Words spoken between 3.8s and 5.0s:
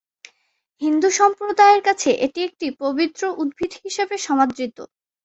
হিসাবে সমাদৃত।